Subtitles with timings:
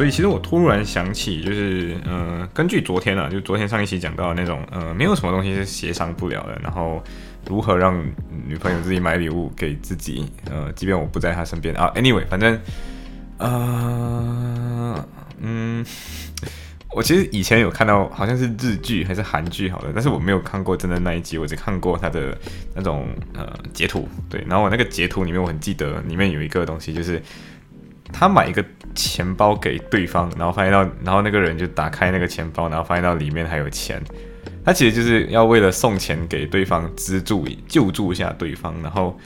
[0.00, 7.04] 所以其实我突然想起，就是呃，根据昨天啊，就昨天上一期讲到的那种呃，没有什么东西是协商不了的，然后
[7.46, 8.02] 如何让
[8.46, 12.58] 女朋友自己买礼物给自己，呃，即便我不在她身边啊，anyway，反正
[13.36, 15.06] 呃，
[15.38, 15.84] 嗯，
[16.96, 22.34] 我其实以前有看到好像是日剧还是韩剧，好的，但是我没有看过真的那一集，我只看过他的
[22.74, 27.22] 那种呃截图，对，然后我那个截图里面我很记得，里面有一个东西就是。
[28.12, 28.64] 他买一个
[28.94, 34.02] 钱包给对方，然后发现到，然后那个人就打开那个钱包，然后发现到里面还有钱。
[34.62, 38.74] 他其实就是要为了送钱给对方，资助救助一下对方。
[38.82, 39.18] 然后，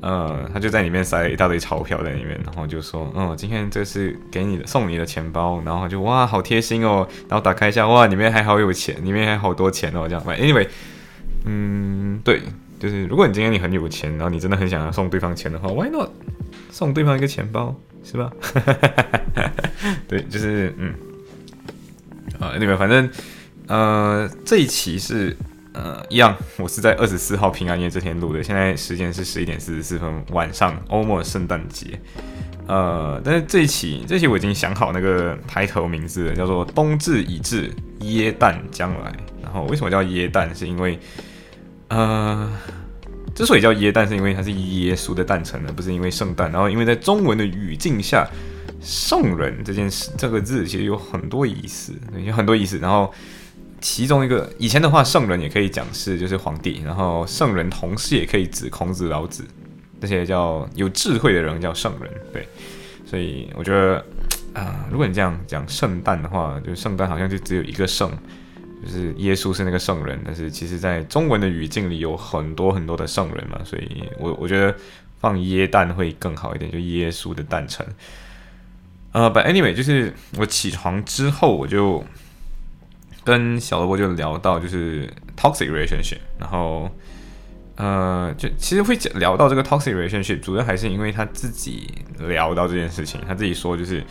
[0.00, 7.06] 呃，他就在里面塞了一大堆钞票在里面，然后就说：“嗯，今天这是给你的，送你的钱包。”然后就哇，好贴心哦。
[7.28, 10.08] 然后打开一下，哇，里面还好有钱，里面还好多钱哦。
[10.08, 10.66] 这样，Anyway，
[11.44, 12.42] 嗯，对，
[12.80, 16.10] 就是如果你今天你很有钱，然后你真的很想要送对方钱的话，Why not
[16.70, 17.74] 送对方一个钱包？
[18.04, 18.30] 是吧？
[20.08, 20.94] 对，就是嗯，
[22.40, 23.08] 啊，你们反正
[23.68, 25.36] 呃，这一期是
[25.72, 31.98] 呃一样，我是在二十四号平安夜这天录的，现在时间是十一点四十四分，晚上欧末圣诞节。
[32.66, 39.12] 呃，但是这一期这一期我已经想好那个抬头名字了，叫做冬至已至，耶诞将来。
[39.42, 40.54] 然后为什么叫耶诞？
[40.54, 40.98] 是因为
[41.88, 42.50] 呃。
[43.34, 46.52] 之所以叫耶诞，是因为它是耶稣的诞辰呢，不是因为圣诞。
[46.52, 48.28] 然后，因为在中文的语境下，
[48.82, 51.92] 圣人这件事这个字其实有很多意思，
[52.24, 52.78] 有很多意思。
[52.78, 53.12] 然后，
[53.80, 59.44] 其中一个以前的话，圣人也可以讲是就是皇帝，然后圣人同时也可以指孔子、老子
[60.00, 62.12] 这些叫有智慧的人叫圣人。
[62.32, 62.46] 对，
[63.06, 64.04] 所以我觉得
[64.52, 68.10] 啊，如果你这样讲圣诞的话，就圣诞好像就只有一个圣。
[68.82, 74.74] 就是耶稣是那个圣人，但是其实，在中文的语境里有很多很多的圣人嘛，所以我我觉得
[75.20, 77.86] 放耶诞会更好一点，就耶稣的诞辰。
[79.12, 82.02] 呃，But anyway，就是我起床之后，我就
[83.22, 86.90] 跟小萝卜就聊到就是 toxic relationship，然后
[87.76, 91.88] 呃，就其实会讲聊到这个 toxic relationship，主要还是因为他自己
[92.18, 94.02] 聊到这件事情，他自己说就是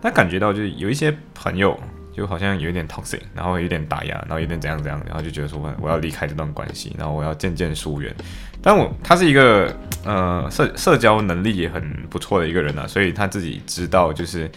[0.00, 1.78] 他感觉到就是有一些朋友。
[2.16, 8.14] 就好像有一点 toxic，然后有点打压，然后有点怎样怎样，然后就觉得说我要离开这段关系，然后我要渐渐疏远。
[8.62, 9.70] 但我他是一个
[10.02, 14.50] 呃社社交能力也很不错的一个人啊，所以他自己知道就是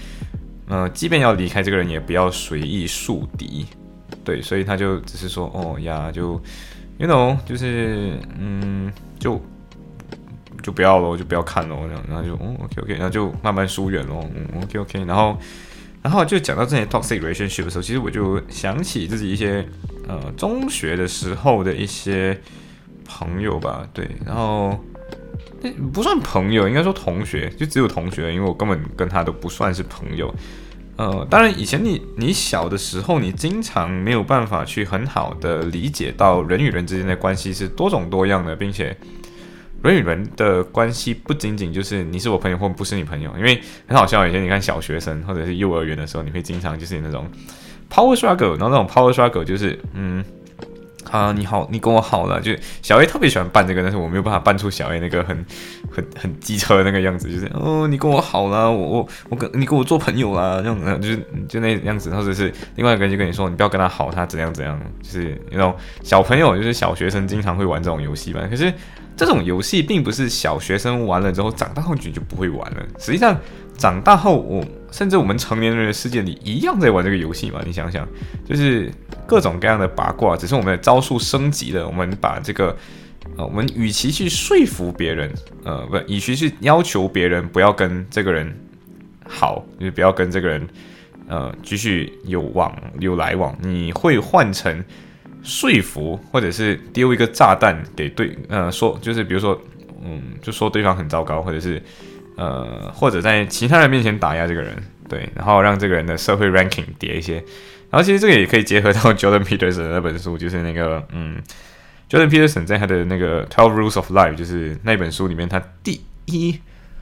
[0.69, 3.65] 呃，即便要离开这个人，也不要随意树敌。
[4.23, 6.41] 对，所以他就只是说哦呀，就
[6.97, 8.89] you know，就是嗯，
[9.19, 9.39] 就
[10.63, 15.37] 就不要了，就不要看了这样，然后就哦 OK OK，然后就慢慢疏远咯，嗯 OK OK，然后。
[16.01, 19.67] 然后就讲到这些 toxic relationship 的时候，其实我就想起自己一些
[20.07, 22.39] 呃中学的时候的一些
[23.05, 24.79] 朋友吧，对，然后
[25.61, 30.33] 那不算朋友，应该说同学，就只有同学，因为我根本跟他都不算是朋友。
[30.95, 38.95] 呃，当然以前你你小的时候，你经常没有办法去很好的理解到人与人之间的关系是多种多样的，并且。
[39.81, 44.27] 人与人的关系不仅仅就是你是我朋友或不是你朋友，因为很好笑。
[44.27, 47.25] 以前你看小学生或者是幼儿园的时候，你会经常就是那种
[47.89, 50.23] power struggle，然后那种 power struggle 就是嗯
[51.09, 52.51] 啊你好，你跟我好了，就
[52.81, 55.45] 小 A 特别喜欢扮这个，但是我没有办法扮出小 A 那个很
[55.89, 61.17] 很很机车的那个样子，就是哦你跟我好了，我我我跟你跟我做朋友啦，这样就是
[61.47, 65.73] 就那样子，或者是另外一个人就跟你说你不要跟他好，他怎样怎样，就是那种
[66.03, 68.73] 小朋友就是小学生经常会玩这种游戏吧，可是。
[69.19, 72.77] 这种游戏并不是小学生玩了之后长大后就就不会玩了。
[72.97, 73.37] 实际上，
[73.77, 74.63] 长大后我
[74.93, 77.61] 甚至我们成年人的世界里一样在玩这个游戏嘛？
[77.65, 78.07] 你想想，
[78.47, 78.89] 就是
[79.27, 81.85] 各种各样的八卦，只是我们的招数升级了。
[81.85, 82.73] 我们把这个，
[83.35, 85.29] 呃，我们与其去说服别人，
[85.65, 88.57] 呃，不，与其去要求别人不要跟这个人
[89.27, 90.65] 好，就是不要跟这个人，
[91.27, 94.81] 呃，继续有往有来往，你会换成。
[95.43, 99.59] 说服，或者是丢一个炸弹给对，呃，说就是比如说，
[100.03, 101.81] 嗯，就说对方很糟糕，或者是，
[102.35, 104.75] 呃，或者在其他人面前打压这个人，
[105.07, 107.35] 对，然后让这个人的社会 ranking 跌一些。
[107.89, 111.41] 然后其实这个也可以结合到 Jordan Peterson 那本书，就是那个，嗯
[112.09, 116.59] ，Jordan Peterson 在他的那个 Twelve Rules of Life，就是那本书里面，他第一。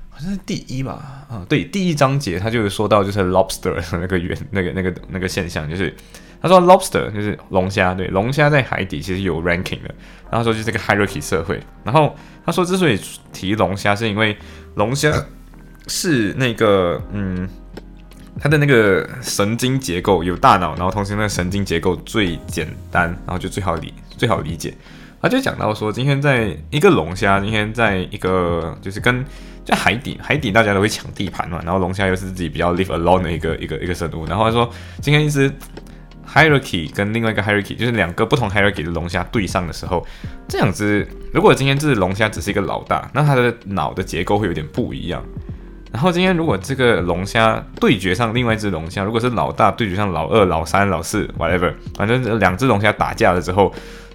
[0.10, 5.96] 好像是第一吧，啊，对，第一章节他就是说到就是 lobster 那个原那个那个那个现象，就是
[6.42, 9.94] 他说 lobster 就是龙虾，对，龙虾在海底其实有 ranking 的，
[10.30, 13.00] 然后说就是这个 hierarchy 社会，然后他说之所以
[13.34, 14.38] 提龙虾是因为
[14.76, 15.12] 龙虾
[15.88, 17.48] 是那个嗯。
[18.40, 24.72] 它的那个神经结构有大脑，然后同时那个神经结构最简单，然后就最好理最好理解。
[25.20, 29.26] 他就讲到说，今天在一个龙虾，今天在一个就是跟
[29.66, 34.24] 在海底，海底大家都会抢地盘嘛，然后龙虾又是自己比较 live alone 的一个一个一个生物。
[34.28, 35.52] 然后他说，今天一只
[36.32, 40.06] hierarchy 跟另外一个 hierarchy，就是两个不同 hierarchy 的龙虾对上的时候，
[40.48, 45.24] 这两只，如果今天这只龙虾只是一个老大，那它的脑的结构会有点不一样。
[45.92, 53.74] 然后今天如果这个龙虾对决上另外一只龙虾，如果是老大对决上老二、老三、老四，whatever，反正两只龙虾打架了之后，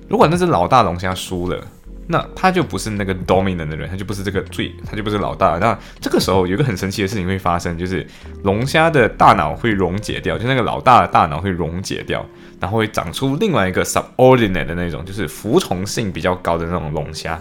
[0.08, 1.66] 如果那只老大龙虾输了，
[2.08, 5.56] 那他就不是那个 dominant 的人，他就不是这个最，他就不是老大。
[5.58, 8.06] 那这个时候有一个很神奇的事情会发生，就是
[8.42, 12.26] 龙虾的大脑会溶解掉，就那个老大的大脑会溶解掉，
[12.60, 17.40] 然后会长出另外一个 subordinate 的那种，就是服从性比较高的那种龙虾。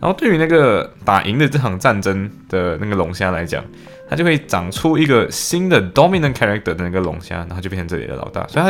[0.00, 3.64] 然后对于那个打赢的这场战争的那个龙虾来讲，
[4.08, 8.46] 它就会长出一个新的 dominant character 的那个龙虾，然后就变成这里的老大。
[8.48, 8.64] 所以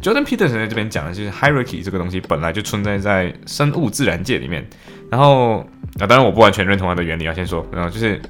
[0.00, 4.66] ，Jordan Peterson 在这边讲的就是 hierarchy 这个东西本来就存在在生物自然界里面。
[5.10, 5.58] 然后
[5.98, 8.20] 啊，当然我不完全认同它的原理啊，先说，然后就是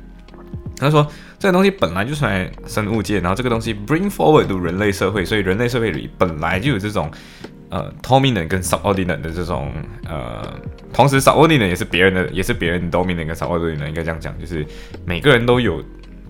[0.77, 1.07] 他说
[1.39, 7.11] 这个东西本来就存在生物界，然后这个东西 bring forward 人类社会，所以人类社会里本来就有这种。
[7.71, 9.73] 呃，dominant 跟 subordinate 的这种
[10.07, 10.41] 呃，
[10.93, 14.65] 同时 subordinate 也是别人的，也是别人 dominant 跟 subordinate 应该这样讲，就是
[15.05, 15.83] 每个人都有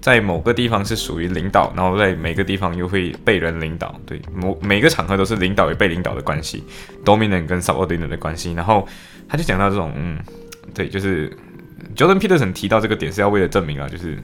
[0.04, 6.62] 在某个地方是属于领导，然后在每个地方又会被人领导，对，某每个场合都是领导与被领导的关系
[7.06, 8.52] ，dominant 跟 subordinate 的关系。
[8.52, 8.86] 然后
[9.26, 10.18] 他就讲到这种，嗯，
[10.74, 11.34] 对，就是
[11.96, 14.18] Jordan Peterson 提到这个点是要为了证明啊，就是。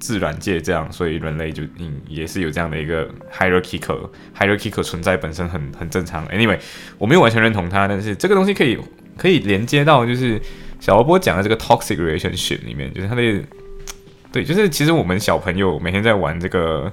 [0.00, 6.24] 自然界这样，所以人类就嗯也是有这样的一个 hierarchical hierarchical 存在，本身很很正常。
[6.28, 6.56] Anyway，
[6.98, 8.78] 我没有完全认同他，但是这个东西可以
[9.16, 10.40] 可以连接到就是
[10.78, 13.22] 小波波讲的这个 toxic relationship 里面，就是他的
[14.32, 16.92] 对，就是其实我们小朋友每天在玩这个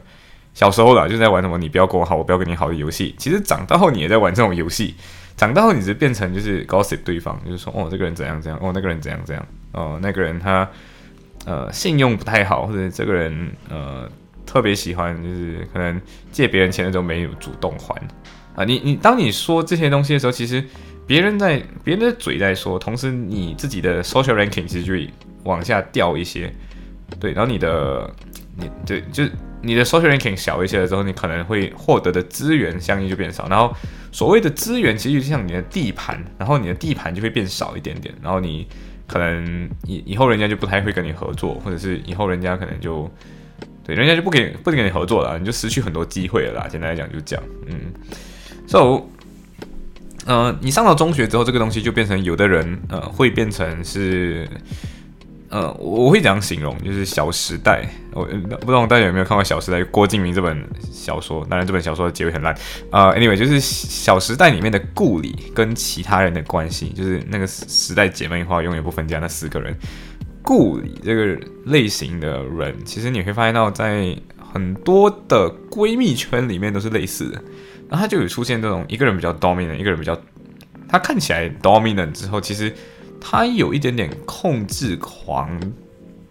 [0.54, 3.14] 小时候啦，就在玩什么你不要跟我好，我不要跟你好的游戏。
[3.18, 4.96] 其实长大后你也在玩这种游戏，
[5.36, 10.68] 长大后你就变成就是 gossip 对方，就是说哦这个人怎样怎样，哦那个人怎样怎样，哦那个人他。
[11.46, 14.10] 呃，信用不太好，或者这个人呃
[14.48, 16.02] 特别喜欢，就是可能
[16.32, 17.94] 借别人钱的时候没有主动还
[18.56, 18.64] 啊。
[18.64, 20.64] 你你当你说这些东西的时候，其实
[21.06, 25.08] 别人在别人的嘴在说，同时你自己的 social ranking 其实就会
[25.44, 26.52] 往下掉一些。
[27.20, 28.10] 对，然后你的
[28.58, 29.32] 你对，就是
[29.62, 33.48] 你的 social ranking 小一些了之后，你可能会获得的资源相应就变少。
[33.48, 33.76] 然后
[34.12, 38.68] 所谓的资源，其实就像你的地盘，然后你的地盘就会变少一点点，然后你。
[39.08, 43.08] 可能以以后人家就不太会跟你合作，或者是以后人家可能就
[43.84, 46.68] 对人家就不给不跟你合作了，你就失去很多机会了啦。
[46.68, 47.94] 简单来讲就这样，嗯
[48.66, 49.04] ，so，
[50.26, 54.50] 呃，你上了中学之后，这个东西就变成有的人呃会变成是。
[55.50, 57.84] 呃，我会这样形容，就是《小时代》。
[58.14, 61.46] 我不知道大家有没有看过《小时代》郭敬明这本小说。
[61.48, 62.54] 当然，这本小说的结尾很烂。
[62.90, 69.74] 啊，anyway，就是《小时代》里面的顾里跟其他人的关系，就是那个时代姐妹花永远不分家那四个人。
[70.42, 74.18] 顾里这个类型的人，其实你会发现到在
[74.52, 77.42] 很多的闺蜜圈里面都是类似的。
[77.88, 80.20] 然后他就有出现这种一个人比较 dominant，一个人比较
[80.90, 82.74] 他看起来 dominant 之后，其实。
[83.28, 85.50] 他有一点点控制狂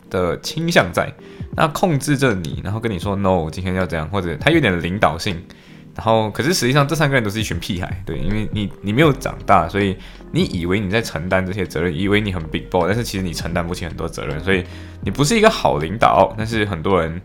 [0.08, 1.12] 的倾向在，
[1.56, 5.42] 那控制着你，然后跟你说 “no”，今天要这样，或者他有点领导性，
[5.96, 9.96] 然后可是实际上这三个人都是一群屁孩，对，因为你你没有长大，所以
[10.30, 14.62] 你以为你在承担这些责任，以为你很 big boss，但是其实你承担不起很多责任，所以
[15.02, 16.32] 你不是一个好领导。
[16.38, 17.20] 但是很多人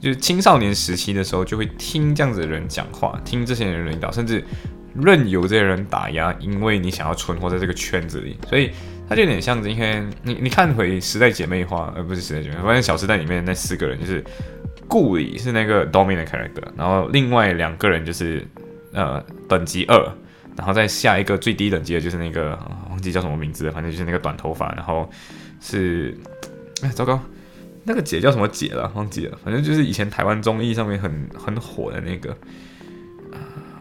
[0.00, 4.44] 就是青少年时期的时候就会听这样子的人讲话，听这些人领导，甚至
[4.96, 8.72] 任由这些人打压，因为你想要存活在这个圈子里，所以。
[9.08, 14.22] 他就有点像今天你你看回时代姐妹花，而不是时代姐妹，花，反正小时代里面那四个人就是
[14.88, 18.44] 顾里是那个 dominant character，然后另外两个人就是
[18.92, 19.96] 呃等级二，
[20.56, 22.58] 然后再下一个最低等级的就是那个
[22.90, 25.08] 忘记叫什么名字了，反正就是那个短头发，然后
[25.60, 26.16] 是
[26.82, 27.20] 哎糟糕，
[27.84, 32.36] 那个姐叫什么姐了，忘记了，反正就是以前台湾综艺上面很很火的那个。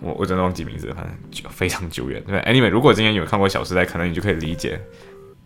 [0.02, 2.22] 我我真的忘记名字，反正就非常久远。
[2.28, 4.80] 对，Anyway，如果今天有看过《小时代》，可能你就可以理解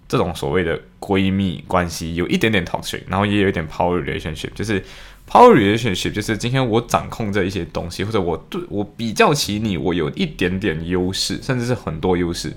[0.10, 4.50] 这种所谓的闺蜜关系有一点点 toxic，然后也有一点 power relationship。
[4.56, 4.84] 就是
[5.30, 12.52] power relationship，就是今天我掌控这一些东西，或者我对我比较起你，我有一点点优势，甚至是很多优势。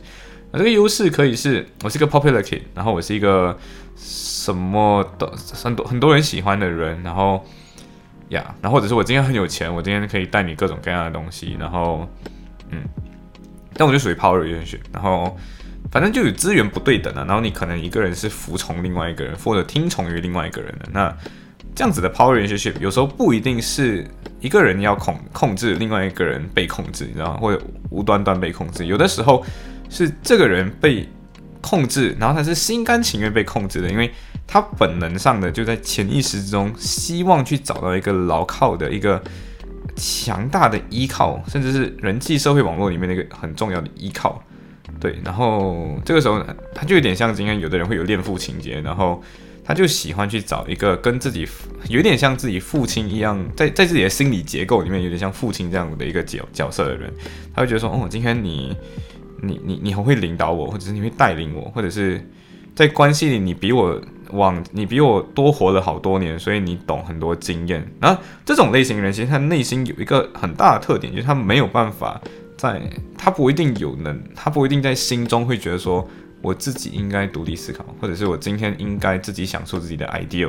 [0.51, 3.59] 那这个优势可以是我是一个 popular kid，然后我是一个
[3.97, 7.45] 什么的很多很多人喜欢的人，然后
[8.31, 12.09] 呀，然后或者是我今天很有钱，我今天可以带你各种各样的东西，然后
[12.71, 12.83] 嗯，
[13.75, 15.37] 但我就属于 power relationship，然后
[15.93, 21.17] 反正就有资源不对等啊，然后你可能一个人是服从另外一个人，或者听从于另外一个人的，那
[21.75, 24.05] 这样子的 power relationship 有时候不一定是
[24.41, 27.39] 一个人要控控制另外一个人被控制，你知道吗？
[27.41, 29.45] 或者无端端被控制，有的时候。
[29.95, 31.07] 是这个人被
[31.61, 34.11] 控制，然后他是心甘情愿被控制的，因为
[34.47, 39.23] 他本能上的就在潜意识之中，希望去找到一个牢靠的一个
[39.95, 44.43] 强大的依靠，甚至是人际社会网络里面的一个很重要的依靠。
[45.01, 46.43] 对，然后这个时候
[46.75, 49.23] 他就有点像今天有的人会有恋父情节，然后
[49.65, 51.47] 他就喜欢去找一个跟自己
[51.89, 57.13] 有点像自己父亲一样，在在自己的心理结构里面有点像父亲这样的一个角角色的人，
[57.55, 58.77] 他会觉得说，哦，今天你。
[59.45, 62.25] 你你你很会领导我，或者是你会带领我，或者是
[62.77, 67.85] 在关系里你比我往你比我多活了好多年，所以你懂很多经验。
[67.99, 72.21] 然后这种类型人，其实他内心有一个很大的特点，就是他没有办法
[72.63, 72.81] 在，
[73.19, 76.09] 他不一定有能，他不一定在心中会觉得说
[76.41, 80.49] 我自己应该独立思考，或者是我今天应该自己想出自己的 idea。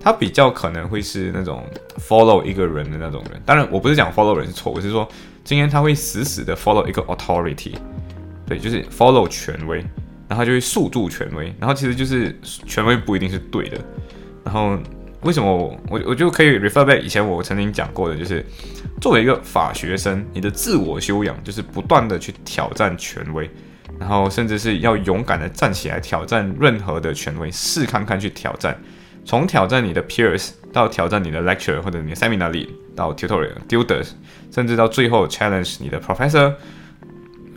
[0.00, 1.64] 他比较可能会是那种
[2.00, 3.40] follow 一个人的那种人。
[3.46, 5.08] 当然，我不是讲 follow 人是错，我是说
[5.44, 7.74] 今天他会死死的 follow 一个 authority。
[8.44, 9.84] 对，就是 follow 权威，
[10.26, 13.78] 然后就会诉诸权威，然后其实就是权威不一定是对的。
[14.42, 14.76] 然后
[15.22, 15.56] 为什么
[15.88, 18.44] 我我就可以 refer back 以前我曾经讲过的，就是
[19.00, 23.48] 作为一个法学生，你的自我修养就是不断的去挑战权威，
[23.98, 28.76] 然后甚至是要勇敢的站起来挑战任何的权威，试看看去挑战，
[29.24, 34.08] 从挑战你的 peers 到挑战你的 lecturer 或者你的 seminar lead 到 tutorial tutors，
[34.50, 36.54] 甚至到最后 challenge 你的 professor。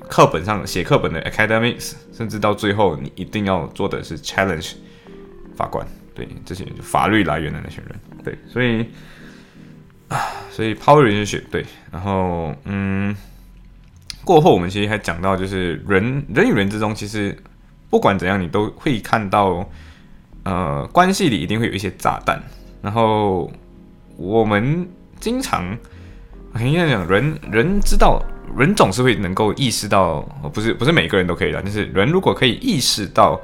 [0.08, 4.74] 课本上写课本的 academics，甚至到最后，你一定要做的是 challenge
[5.56, 5.84] 法官，
[6.16, 8.84] 对这些法律来源的那些人，对，所以
[10.08, 10.18] 啊，
[10.50, 13.16] 所以 power relationship 对，然后嗯，
[14.24, 17.38] 过后我们其实还讲到，就是人人与人之中，其实
[17.90, 19.70] 不管怎样，你都会看到，
[20.44, 22.42] 呃，关系里一定会有一些炸弹，
[22.82, 23.52] 然后
[24.16, 24.88] 我们
[25.20, 25.78] 经常
[26.60, 28.24] 应该讲，人人知道。
[28.56, 30.22] 人总是会能够意识到，
[30.54, 33.42] 不是不是每个人都可以的，但是人如果可以意识到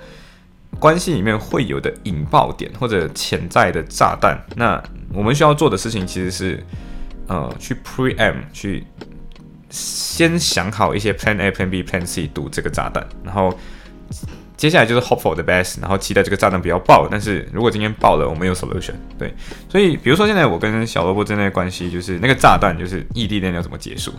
[0.81, 4.81] 关系里面会有的引爆点或者潜在的炸弹，那
[5.13, 6.65] 我们需要做的事情其实是，
[7.27, 8.83] 呃，去 prem 去
[9.69, 13.55] 先想好一些 plan A、plan B、plan C 堵这个炸弹，然后
[14.57, 17.07] 接下来就是 hope for the best，然后期待这个炸弹不要爆。
[17.11, 18.95] 但是如果今天爆了，我们有 solution。
[19.19, 19.31] 对，
[19.69, 24.11] 所以比如说现在我跟小萝卜之间的关系，就是那个炸弹就是异地恋要怎么结束。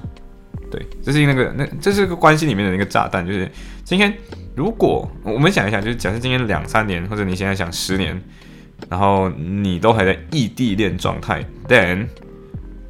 [0.72, 3.46] 对，这是那个那这是个关系里面的那个炸弹，就是
[3.84, 4.10] 今天
[4.56, 8.18] 如果我们想一想，就是假设今天两三年，或者你现在想十年，
[8.88, 12.06] 然后你都还在异地恋状态，then，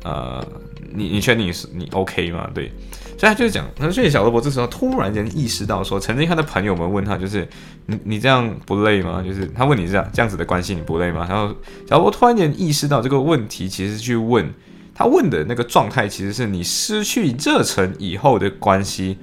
[0.04, 0.46] 呃，
[0.94, 2.48] 你你确定你是你 OK 吗？
[2.54, 2.70] 对，
[3.18, 7.48] 所以他就是讲，所以小萝卜这时候突然间意识到说，曾经他的朋友们问他，就是
[7.86, 9.20] 你你这样不累吗？
[9.26, 11.26] 就是他问你这样这样子的关系你不累吗？
[11.28, 11.52] 然后
[11.88, 14.48] 小萝卜突然间意识到这个问题，其实去问。
[14.94, 19.18] 他问的那个状态，其实是你失去热忱以后的关系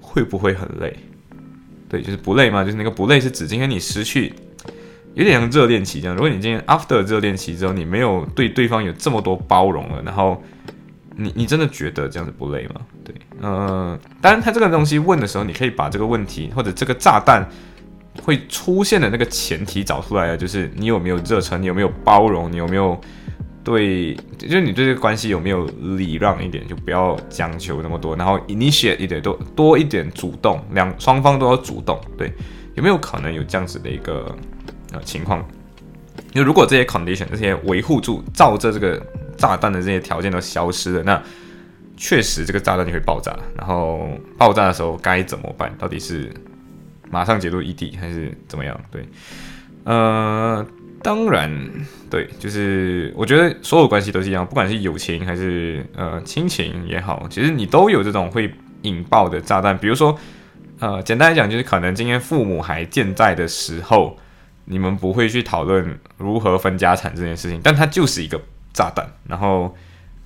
[0.00, 0.96] 会不会很累？
[1.88, 2.62] 对，就是不累吗？
[2.62, 4.32] 就是那个不累是指今天你失去，
[5.14, 6.14] 有点像热恋期这样。
[6.14, 10.40] 如果你今天 after 热恋期之后，你没有对对方有这么多包容了，然后
[11.16, 12.80] 你你真的觉得这样子不累吗？
[13.02, 17.44] 对，嗯，当然他这个东西问的时候，你可以把这个问题或者这个炸弹
[18.22, 23.00] 会出现的那个前提找出来啊，就是你有没有热忱，你有没有包容，你有没有？
[23.68, 25.66] 对，就是你对这个关系有没有
[25.98, 32.00] 礼让一点，就不要讲求那么多，然后 initiate 一点多多一点主动，两双方都要主动。
[32.16, 32.32] 对，
[32.76, 34.34] 有没有可能有这样子的一个
[34.94, 35.46] 呃情况？
[36.32, 39.06] 因为如果这些 condition 这些维护住，照着这个
[39.36, 41.22] 炸弹的这些条件都消失了，那
[41.94, 43.38] 确实这个炸弹就会爆炸。
[43.54, 44.08] 然后
[44.38, 45.70] 爆炸的时候该怎么办？
[45.76, 46.32] 到底是
[47.10, 48.80] 马上解除异地还是怎么样？
[48.90, 49.06] 对，
[49.84, 50.66] 呃。
[51.00, 51.50] 当然，
[52.10, 58.52] 对，就是我觉得所有关系都是一样，不管是友情还是呃亲情也好，其实你都有这种会
[58.82, 59.78] 引爆的炸弹。
[59.78, 60.18] 比如说，
[60.80, 64.18] 呃，简单来讲，就是可能今天父母还健在的时候，
[64.64, 68.40] 你们不会去讨论如何分家产这件事情，但它就是一个
[68.72, 69.08] 炸弹。
[69.28, 69.72] 然后，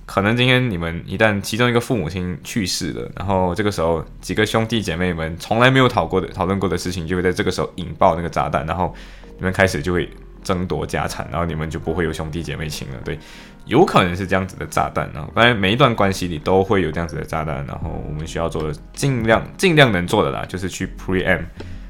[0.07, 8.93] 可能今天你们一旦其中一个父母亲去世了，然后这个时候几个兄弟姐妹们从来没有讨过的讨论过的事情，就会在这个时候引爆那个炸弹，然后
[9.37, 10.09] 你们开始就会。
[10.43, 12.97] 争夺家产，然后你们就不会有兄弟姐妹情了。
[13.03, 13.17] 对，
[13.65, 21.45] 有可能是这样子的炸弹，啊当然每一段关系里都会有这样子的炸弹，然后我们需要做的尽量尽量能做的啦，就是去 preempt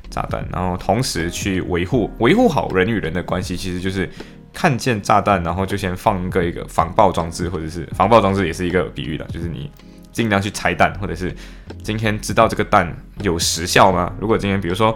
[0.10, 4.10] 炸弹，然后同时去维护维护好人与人的关系，其实就是
[4.53, 9.72] 看见炸弹，然后就先放一个一个防爆装置，或者是防爆装置也是一个比喻的，就是你
[10.12, 11.36] 尽量去拆弹，或者是
[11.81, 14.13] 今天知道这个弹有时效吗？
[14.19, 14.95] 如果今天比如说，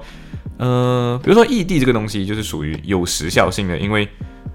[0.57, 4.07] 呃，比如说异地这个东西就是属于有时效性的，因为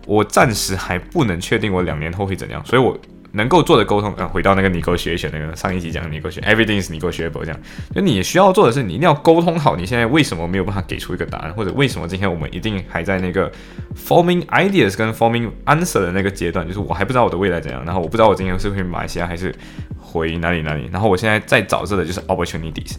[0.06, 2.99] 我暂时还不能确定我两年后会怎样，所以我
[3.35, 7.59] 能够做的沟通，呃，回到那个你给我学一学那个上一集讲你给我学，everything is 你给我学 able 这样，
[7.94, 13.50] 就你需要做的是，你一定要沟通好，你现在为什么没有办法给出一个答案，或者为什么今天我们一定还在那个
[13.97, 19.54] forming ideas 跟 forming answer 的那个阶段，就是我还不知道我的未来怎样，然后我不知道我今天是回马来西亚还是
[19.99, 22.97] 回哪里哪里，然后我现在在找这的就是 opportunities，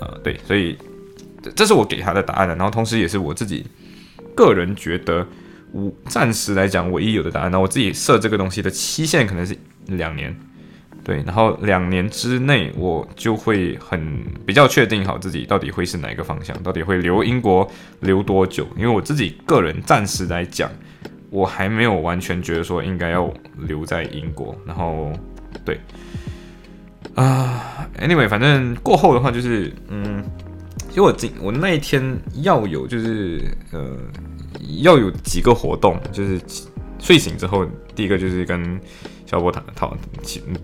[0.00, 0.78] 呃，对，所以
[1.54, 3.66] 这是我给他的答案了，然后同时也是我自己
[4.34, 5.26] 个人觉得。
[5.70, 9.54] 我暂时来讲，唯一有的答案，那我自己设这个东西的期限可能是
[9.88, 10.34] 两年，
[11.04, 20.70] 对，然后两年之内我就会很比较确定好自己到底会是哪一个方向，到底会留英国留多久，因为我自己个人暂时来讲，
[21.28, 25.12] 我还没有完全觉得说应该要留在英国，然后
[25.66, 25.78] 对，
[27.14, 30.24] 啊，anyway，反正过后的话就是，嗯，
[30.98, 33.40] 因为我今我那一天要有就是
[33.70, 33.96] 呃。
[34.82, 36.38] 要有几个活动，就是
[36.98, 37.64] 睡醒之后，
[37.94, 38.78] 第一个就是跟
[39.24, 39.96] 小波谈讨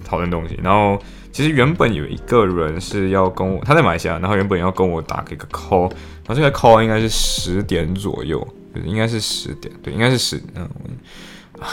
[0.04, 0.58] 讨论东西。
[0.62, 1.00] 然后
[1.30, 5.88] 其实原本有一个人是要跟我，他在马来西亚，然后原本要跟我打一个 call，
[6.26, 10.68] 然后这个 call 应该是十点左右，就是应该是十点，对，应该是十，嗯，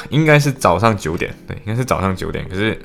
[0.10, 2.80] 应该是早上九点，对，应该是早上九点，可是。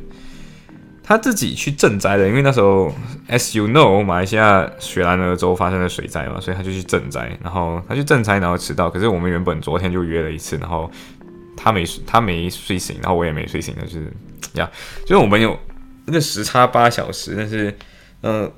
[1.08, 2.92] 他自己去赈灾的，因为那时候
[3.28, 7.30] ，as you know，马来西亚雪兰莪州发生了水灾嘛，所以他就去赈灾。
[7.44, 8.90] 然后他去赈灾，然后迟到。
[8.90, 10.90] 可是我们原本昨天就约了一次，然后
[11.56, 14.12] 他没他没睡醒，然后我也没睡醒，就是
[14.54, 14.68] 呀，
[15.02, 15.56] 就是我们有
[16.06, 17.34] 那时差八小时。
[17.36, 17.72] 但是，
[18.24, 18.50] 嗯，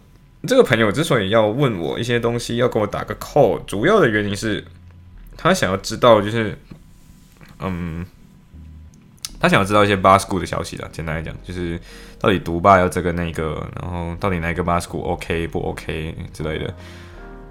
[0.47, 4.64] 这个朋友之所以要问我一些东西，要跟我打个 call，主要的原因是，
[5.37, 6.59] 他想要知道，就是，
[7.61, 8.07] 嗯。
[9.40, 10.88] 他想要知道一些 bar school 的消息了。
[10.90, 11.78] 简单来讲，就是
[12.20, 16.75] 到底读霸要这个那个，然后到底哪个 mask OK 不 OK 之类的。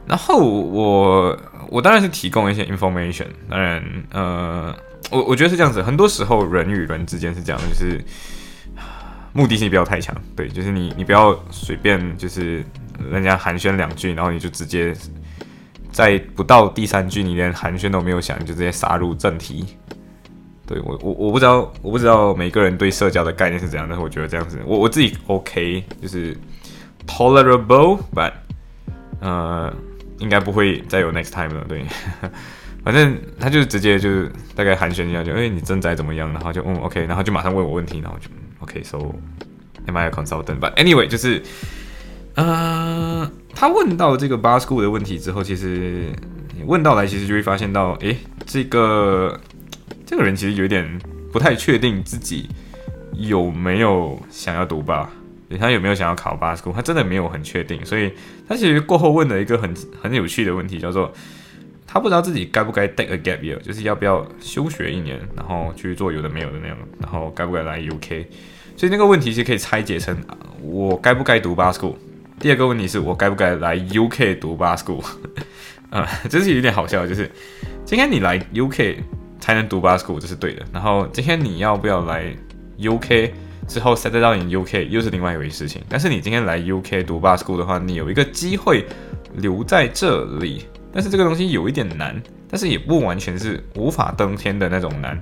[0.05, 1.37] 然后我
[1.69, 3.27] 我当然是提供一些 information。
[3.49, 4.75] 当然，呃，
[5.11, 5.83] 我我觉得是这样子。
[5.83, 8.01] 很多时候人与人之间是这样，就是
[9.33, 10.15] 目的性不要太强。
[10.35, 12.63] 对，就是你你不要随便就是
[13.11, 14.93] 人家寒暄两句，然后你就直接
[15.91, 19.77] 在不到第三句，你连寒暄都没有想，你就直接杀入正题。
[20.67, 26.35] 对我我我不知道我不知道每个人对社交的概念是怎样，但是我觉得这样子，我我自己 OK，就是
[27.07, 28.33] tolerable，but
[29.21, 29.73] 呃
[30.19, 31.63] 应该不会再有 next time 了。
[31.69, 31.85] 对，
[32.83, 38.27] 反正他就直接就是大概寒暄一下，就哎你正在怎么样，然后就嗯 OK，然后就马上问我问题，然后就
[38.59, 38.97] OK，so
[39.85, 41.41] am I a consultant？But anyway，就是
[42.35, 46.11] 呃他问到这个 bar school 的问题之后，其实
[46.65, 49.39] 问到来其实就会发现到，诶，这个。
[50.07, 50.87] 这个人其实有点
[51.33, 52.47] 不太确定自己
[53.11, 55.11] 有没有想要读吧，
[55.59, 58.13] 他有没有想要考巴斯库，他真的没有很确定，所以
[58.47, 61.11] 他其实过后问了一个很很有趣的问题，叫做
[61.85, 68.25] 他不知道自己该不该 take a gap year，就是要不要休学一年，然后去做有的没有的那样，然后该不该来 UK，
[68.77, 70.17] 所以那个问题是可以拆解成
[70.61, 71.97] 我该不该读巴斯库，
[72.39, 75.03] 第二个问题是我该不该来 UK 读巴斯库，
[75.89, 77.29] 啊，这是有点好笑，就是
[77.83, 78.95] 今天你来 UK。
[79.39, 80.65] 才能读 bar school 这是对的。
[80.71, 82.35] 然后今天你要不要来
[82.79, 83.31] UK
[83.67, 85.81] 之后 settle down in UK 又是另外一回事情。
[85.89, 88.85] 但是你今天来 UK 读 bar school 的话，你有一个机会
[89.35, 90.65] 留在这里。
[90.93, 92.19] 但是这个东西有一点难，
[92.49, 95.21] 但是也不完全是无法登天的那种难。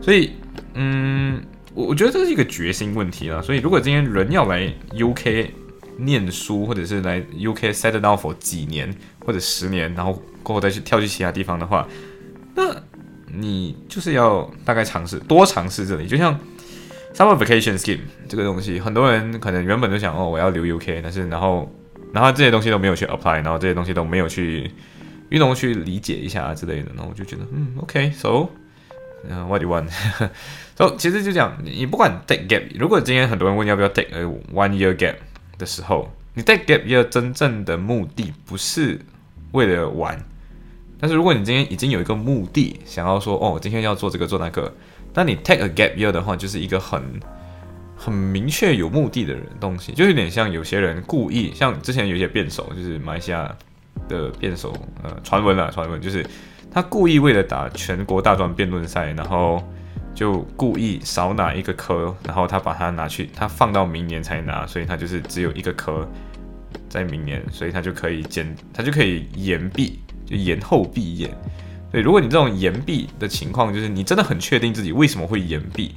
[0.00, 0.32] 所以，
[0.74, 1.40] 嗯，
[1.72, 3.40] 我我觉得这是一个决心问题了。
[3.42, 5.50] 所以如果今天人要来 UK
[5.98, 8.92] 念书，或者是来 UK set it down for 几年
[9.24, 11.86] 或者十年，然后过后再去跳去其他地方的话，
[12.56, 12.74] 那
[13.36, 16.38] 你就是要大概尝试多尝试这里，就像
[17.14, 21.70] summer vacation scheme 这个东西，很多人可能原本就想哦，我要留 UK，但是然后
[22.12, 24.70] 然后这些东西都没有去 apply，然后这些东西都没有去
[25.30, 28.48] 运动去理解一下之类的，然后我就觉得嗯，OK，so，
[29.28, 35.16] 嗯，what do you want？so 其实就讲你不管 take gap，如果今天很多人问要不要 take a one year gap
[35.58, 39.00] 的时候，你 take gap year 真正的目的不是
[39.52, 40.18] 为了玩。
[40.98, 44.72] 但是如果你今天已经有一个目的，想要说哦，今天要做这个做那个，
[45.12, 47.02] 那你 take a gap year 的话，就是一个很
[47.96, 53.54] 很明确有目的的人东西，就有点像有些人故意，像之前有些辩手，就是马来西亚
[54.08, 56.24] 的辩手，呃，传闻啊，传闻就是
[56.70, 59.62] 他故意为了打全国大专辩论赛，然后
[60.14, 66.08] 就故意少拿一个科，然后他把它拿去，他放到明年才拿，所以他就是只有一个科
[66.88, 71.32] 在明年，所以他就可以减，他就可以延毕，就延后毕业。
[71.92, 75.94] 对，如果你这种延毕的情况，就是你真的很确定自己为什么会延毕，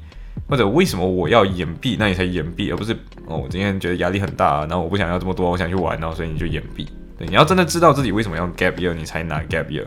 [0.48, 2.94] 或者为什么我要延毕，那你才延毕，而不是
[3.26, 6.88] 哦，我今天觉得压力很大，然后我不想要这么多，我想去玩，然后所以你就延毕。
[7.18, 9.86] 对，你要真的知道自己为什么要 gap year，你才拿 gap year。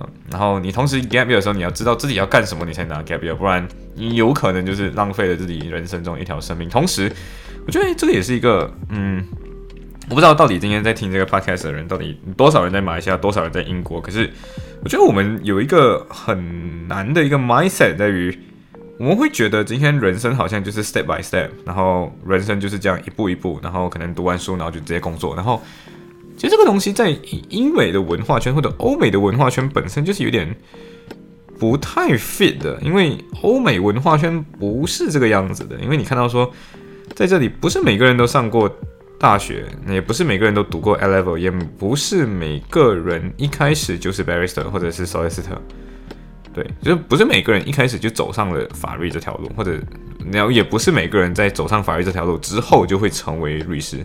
[0.00, 6.68] 嗯，然后你同时 gap year 的时候，你要知道自己要干什么，你才拿 gap year，不然你有可能就是浪费了自己人生中一条生命。
[6.68, 7.12] 同时，
[7.66, 9.24] 我觉得这个也是一个，嗯，
[10.10, 14.28] 我不知道到底今天在听这个 podcast 的人，到底多少人在马来西亚，多少人在英国，可是。
[14.82, 18.34] 我觉得我们有一个很难的一个 mindset，在于
[18.98, 25.36] 我们会觉得今天人生好像就是 step by step，然后人生就是这样一步一步，然后可能读完书，然后就直接工作。
[25.36, 25.60] 然后
[26.34, 27.10] 其实这个东西在
[27.50, 30.56] 英美的文化圈或者欧美的文化圈本身就是有点
[31.58, 35.78] 不太 fit 的，因为欧美文化圈不是这个样子的。
[35.78, 36.50] 因为你看到说，
[37.14, 38.74] 在这里不是每个人都上过。
[39.20, 45.58] 大学也不是每个人都读过 A level，也不是每个人一开始就是 barrister 或者是 solicitor，
[46.54, 49.78] 对，就是不是每个人一开始就走上了法律这条路，或者
[50.32, 53.98] 然后也不是每个人在走上法律这条路之后就会成为律师，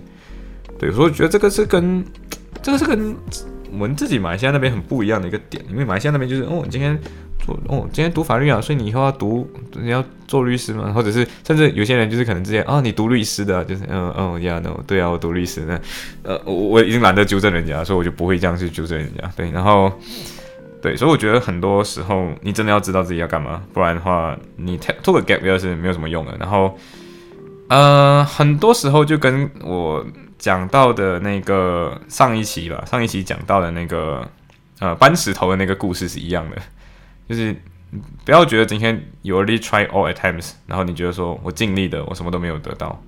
[0.77, 2.03] 对，所以我觉得这个是跟
[2.61, 3.15] 这个是跟
[3.71, 6.99] 我们自己马来西亚那边很不一样的一个点，因为马来西亚那边就是哦，今天。
[7.67, 10.91] 哦，今天读法律啊，所以你以后要读，你要做律师吗？
[10.93, 15.81] 或者是甚至有些人就是可能之前啊，你读律师的，就是嗯嗯呀，no，对啊，我读律师的
[16.23, 19.31] 呃，我我已经懒得纠正人家，所以我就不会这样去纠正人家。
[19.35, 19.91] 对，然后
[20.81, 26.35] 对，所以我觉得很多时候你真的要知道自己要干嘛，不然的话你做个 gap 表是没有什么用的。
[26.39, 26.77] 然后
[27.69, 30.05] 呃，很多时候就跟我
[30.37, 34.27] 讲到的那个上一期吧，上一期讲到的那个
[34.79, 36.57] 呃搬石头的那个故事是一样的。
[37.27, 37.55] 就是
[38.23, 43.01] 不要觉得今天 you already try all attempts，然后你觉得说我尽力的，我什么都没有得到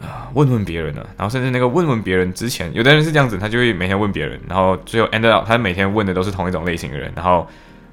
[0.00, 0.30] 啊？
[0.34, 1.06] 问问别人呢？
[1.16, 7.46] 然后甚至那个问问别人之前，有的人是这样子，他就会每天问别人，然后最后 end up 他每天问的都是同一种类型的人，然后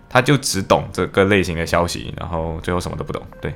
[0.10, 3.22] 他就只懂这个类型的消息，然后最后什么都不懂。
[3.42, 3.54] 对。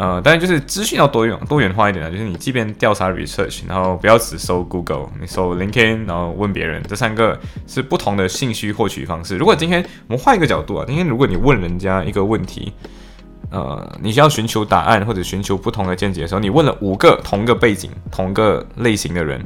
[0.00, 9.36] 呃，当然就是资讯要多元多元化一点啊，就是你即便调查 research，然后不要只搜 Google，你搜 LinkedIn，然后问别人，这三个是不同的信息获取方式。
[9.36, 12.72] 如果今天我们换一个角度啊，今天如果你问人家一个问题，
[13.50, 19.44] 呃，你需要寻求答案或者寻求不同的见解的时候，你问了五个同个背景、同个类型的人，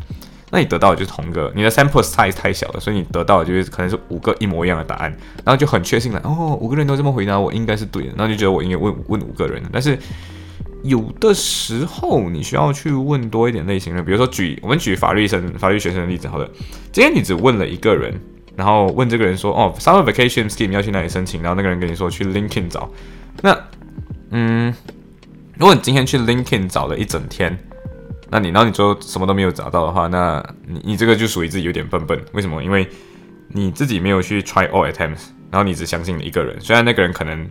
[0.53, 5.11] 那你得到的就是同个，你的 sample size 太小了，所以你得到的就是可能是五个一模一样的答案，
[5.45, 9.99] 然后就很确信了，哦，五个人都这么回答，我应该是对的，然后就觉得我应该问问五个人，但是。
[10.85, 16.29] 有的时候你需要去问多一点类型的，比如说举我们举法律生、法律学生的例子。
[16.29, 16.47] 好的，
[16.92, 18.12] 今天你只问了一个人，
[18.55, 22.90] 然后问这个人说：“哦，summer vacation scheme 要去哪里申请？”然后那个人跟你说去 LinkedIn 找。
[23.40, 23.59] 那，
[24.29, 24.75] 嗯，
[25.57, 27.59] 如果你今天去 LinkedIn 找了一整天，
[28.29, 32.23] 那你然后你就什么都没有找到的话，那你你这个就属于自己有点笨笨。
[32.35, 32.62] 为什么？
[32.62, 32.87] 因为
[33.49, 37.49] 你自己没有去 try all attempts，然后你只相信了一个人，虽然那个人可能。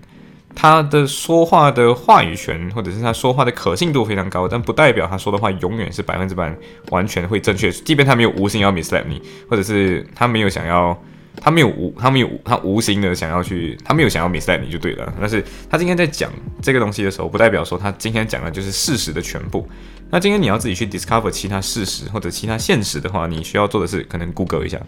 [0.55, 6.55] 他的说话的话语权，或者是他说话的可信度非常高，但不代表他说的话永远是百分之百
[6.91, 7.71] 完全会正确。
[7.71, 10.97] 即便他没有无心要 mislead 你，或者是他没有想要，
[11.37, 15.13] 他没有无，他没有他无心的想要去，他没有想要 mislead 你就对了。
[15.19, 19.67] 但是他今天在讲这个东西的时候，不代表说他今天讲的就是事实的全部。
[20.11, 24.79] 那今天你要自己去 discover 其他事实或者其他现实的话，你需要做的是可能 Google 一下，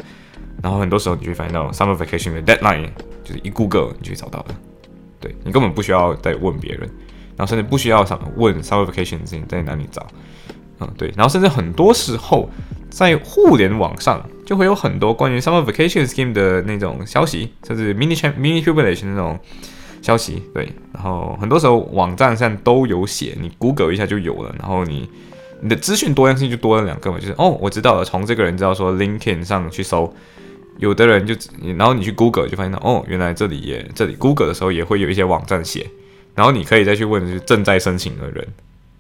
[0.62, 2.90] 然后很多时候你会发现到 summer vacation 的 deadline
[3.24, 4.56] 就是一 Google 你就会找到了。
[5.26, 6.82] 对你根本不需要再问别人，
[7.36, 10.06] 然后甚至不需要想问 summer vacation 在哪里找，
[10.80, 12.48] 嗯，对，然后甚至很多时候
[12.92, 19.40] 在互联网上就会有很多关于 summer vacation scheme 的那种消息，甚至 mini mini publication 那种
[20.04, 25.10] 消息，对，然后很多时候网站上都有写，你 Google 一下就有了，然后你
[25.62, 30.14] 你的资讯多样性就多了两个嘛，就是哦，我知道了，从这个人知道说 LinkedIn 上去搜。
[30.78, 31.34] 有的人就，
[31.78, 35.90] 然后你去 Google 就发现到，哦，原来这里也这里 Google 的时候也会有一些网站写，
[36.36, 38.46] 然后你可以再去问就正在申请的人，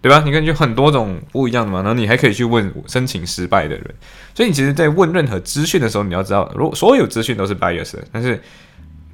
[0.01, 0.23] 对吧？
[0.25, 3.93] 你看就很多种不一样的嘛，然后你还可以去问申请失败的人，
[4.33, 8.41] 所以你其实，在问任何资讯的时候，你要知道，如所有资讯都是 bias，但是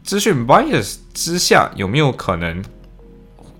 [0.03, 2.63] 资讯 bias 之下有没有可能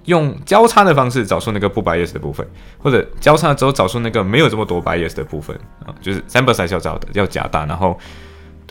[0.05, 2.45] 用交叉的方式找出那个不 bias 的部分，
[2.77, 5.95] 或者交叉之后找出那个没有这么多 bias 的部分啊？
[6.01, 7.99] 就是 sample size 要找的要加大，然后。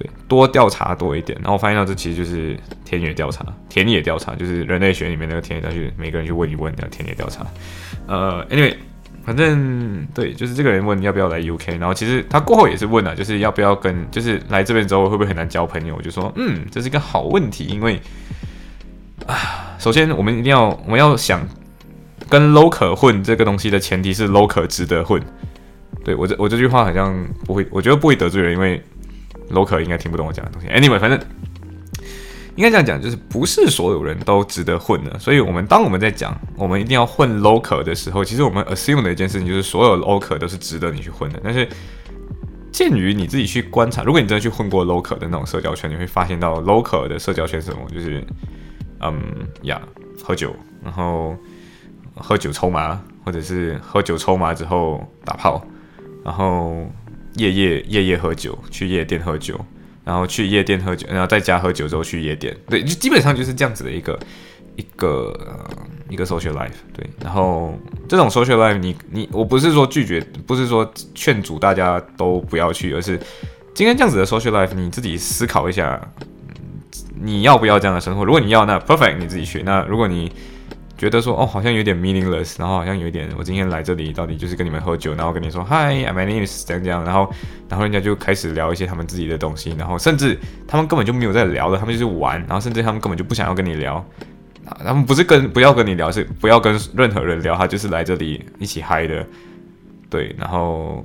[0.01, 7.47] 对，多调查多一点，然后我发现到这其实就是田野调查，田野调查就是人类学里面那个田野调查，每个人去问一问那个田野调查。
[8.07, 8.75] 呃，anyway，
[9.27, 15.95] 反正对，就是这个人问要不要来 UK，然后其实他过后也是问了，就是要不要跟，就是来这边之后会不会很难交朋友？
[15.95, 18.01] 我就说，嗯，这是一个好问题，因为
[19.27, 21.47] 啊，首先我们一定要我们要想
[22.27, 25.23] 跟 local 混这个东西的前提是 local 值得混。
[26.03, 28.83] 对我这我这句话好像不会，我觉得不会得罪人，因为
[29.51, 30.69] local 应该听不懂我讲的东西。
[30.69, 31.19] Anyway，反正
[32.57, 35.19] 应该这样讲，就是不是所有人都值得混的。
[35.19, 41.41] 所以，我们当我们在讲我们一定要混 local 的时候，其实我们 assume 的一件事情就是所有 local 都是值得你去混的。
[41.43, 41.67] 但是，
[42.73, 47.89] 鉴于你自己去观察，如果你真的去混过 local 的那种社交圈，你会发现到 local 的社交圈是什么？
[47.91, 48.23] 就是
[49.01, 49.21] 嗯
[49.63, 49.81] 呀，
[50.23, 51.35] 喝酒，然后
[52.15, 55.65] 喝酒抽麻，或者是喝酒抽麻之后打炮。
[56.23, 56.87] 然后
[57.35, 59.59] 夜夜夜夜喝酒，去夜店喝酒，
[60.05, 64.19] 然后去夜店喝酒，然后在家喝酒之后去夜店，对，就基本上就是这样子的一个
[64.77, 65.67] 一个
[66.09, 67.09] 一个 social life，对。
[67.23, 73.19] 然后这种 social life，你你我不是说拒绝，不是说劝阻大家都不要去，而是
[73.75, 76.01] 今天这样子的 social life，你自己思考一下，
[77.21, 78.25] 你要不要这样的生活？
[78.25, 79.63] 如果你要，那 perfect，你自己去。
[79.63, 80.33] 那如果你
[81.01, 87.33] 觉得说哦，好像有点 meaningless，然后好像有一点，我今天来这里到底就是跟你们喝酒，然后跟你说 Hi，my name is 这样这样，然后
[87.71, 94.05] 然后人家就开始聊一些他们自己的东西，然后甚至他们根本就没有在聊了，他们就是玩，然后甚至他们根本就不想要跟你聊，
[94.85, 99.27] 他们不是跟不要跟你聊，是不要跟任何人聊，他就是来这里一起嗨的，
[100.11, 101.03] 对，然后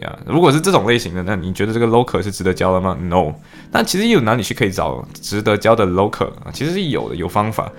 [0.00, 3.32] 呀，如果是这种类型的，那你觉得这个 local 是值得交的吗？No，
[3.70, 6.50] 那其实有哪里去可以找值得交的 local 啊？
[6.52, 7.70] 其实是有的，有方法。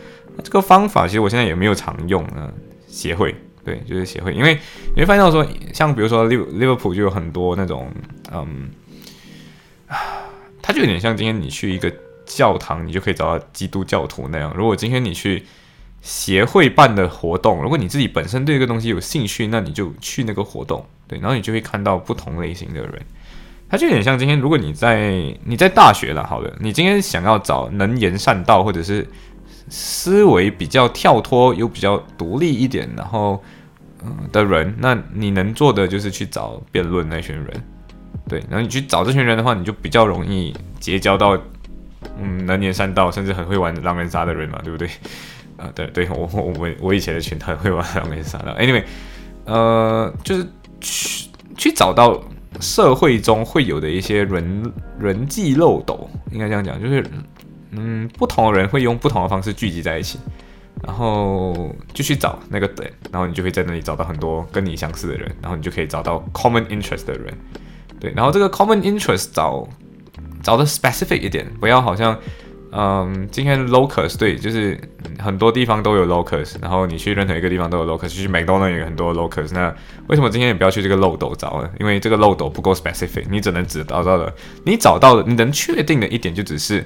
[0.44, 2.52] 这个方法其实我现在也没有常用啊，
[2.88, 4.58] 协会对，就是协会，因为
[4.96, 7.92] 你会发现到说，像比如说利利物浦就有很多那种，
[8.32, 8.70] 嗯，
[9.88, 9.98] 啊，
[10.62, 11.94] 它就有点像今天你去一个
[12.26, 14.54] 教堂，你就可以找到基督教徒那样。
[14.56, 15.44] 如果今天你去
[16.02, 23.02] 协会办的活动，如果你自己本身对这个东西有兴趣，那你就去那个活动，对，然后你就会看到不同类型的人。
[23.70, 29.06] 它就有点像今天，如果你在你在大学了，好的，你今天想要找能言善道或者是。
[29.70, 33.44] 思维比较跳脱又比较独立一点，然后
[34.04, 37.64] 嗯的人，那你能做的就是去找辩论那群人，
[38.30, 41.38] 对，然后你去找这群人的话，你就比较容易结交到
[42.18, 44.88] 嗯能言善道，甚至很会玩狼人杀的人嘛，对不对？
[45.58, 48.84] 啊， 对对，我我我我以前的群很会玩狼人杀的，anyway，
[49.46, 50.48] 呃，就是
[50.80, 52.24] 去去找到
[52.62, 57.04] 社会中会有的一些人人际漏斗，应该这样讲，就是。
[57.72, 60.18] 嗯，不同的人会用不同的方式聚集在一起，
[60.84, 67.34] 然后就去找那个点，然后你就会在那里找到很多跟你相似的人，然后你就可以找到 common interest 的人，
[68.00, 69.68] 对，然后这个 common interest 找
[70.42, 72.18] 找的 specific 一点，不要好像，
[72.72, 74.80] 嗯，今天 locus 对，就是
[75.20, 79.76] 很多地方都有 locus，然后你去任何一个地方都有 locus，去 McDonald 有很多 locus，那
[80.08, 81.70] 为什么今天你不要去这个漏斗找呢？
[81.80, 86.86] 因为这个漏斗不够 specific，你只能只找到的，你找到的，你能确定的一点就只是。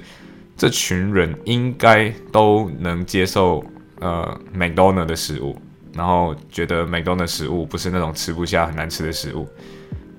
[0.62, 3.64] 这群人应该都能接受
[3.98, 5.60] 呃 McDonald 的食物，
[5.92, 9.48] 然后觉得 McDonald 的食物不是那种吃不下很难吃的食物，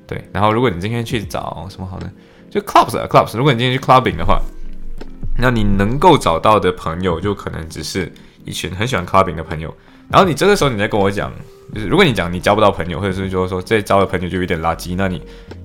[0.06, 0.22] 对。
[0.34, 2.12] 然后如果你今天去找什么好呢？
[2.52, 3.38] 就 clubs 啊 clubs。
[3.38, 4.42] 如果你今天去 clubbing 的话，
[5.38, 8.12] 那你能够找到的朋友就可能只是
[8.44, 9.74] 一群很喜欢 clubbing 的朋友。
[10.10, 11.32] 然后你这个时候你再跟我讲，
[11.74, 15.22] 就是如果你讲你交不到朋友，或者是就是说这交的朋友就有点垃圾，那你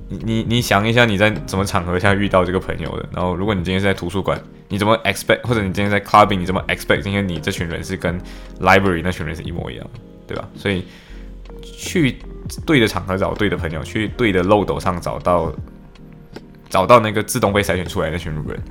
[0.08, 3.08] 你你你想一下你在什么场合下遇到这个朋友的？
[3.12, 4.40] 然后如果你今天是在图书馆。
[4.70, 8.20] 你怎么 expect，或者你今天在 clubbing，你怎么 expect 今天你这群人是跟
[8.60, 9.90] library 那群人是一模一样，
[10.26, 10.46] 对吧？
[10.54, 10.84] 所以
[11.62, 12.18] 去
[12.66, 15.50] 对的场合找对的朋友，去对的漏斗上找到
[16.68, 18.62] 找到那个自动被筛选出来的那群人，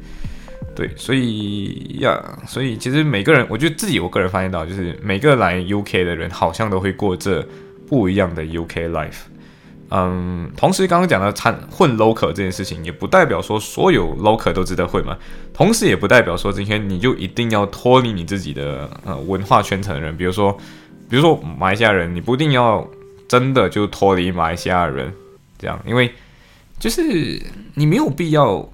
[0.75, 7.43] 对，所以呀，所以其实每个人，我觉得自己我个人发现到，就是每个来 UK 的人好像都会过这
[7.87, 9.21] 不一样的 UK life。
[9.89, 15.17] 嗯，同时刚刚讲的掺混 local 这件事情，也不代表说所有 local 都值得混嘛。
[15.53, 20.51] 同时也不代表说今天你就一定要脱离你自己的呃文化圈层的人，比如说，
[21.09, 22.85] 比如说马来西亚人，你不一定要
[23.29, 25.13] 真的就脱离马来西亚人
[25.57, 26.13] 这样，因为
[26.77, 27.41] 就是
[27.75, 28.69] 你没有必要，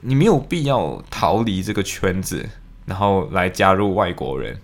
[0.00, 2.48] 你没有必要逃离这个圈子，
[2.86, 4.58] 然后来加入外国人，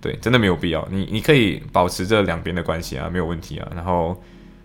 [0.00, 0.88] 对，真的没有必要。
[0.90, 4.18] 你你可以保持这两边的关系啊，没有问题啊，然后。